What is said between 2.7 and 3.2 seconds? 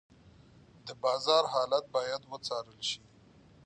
شي.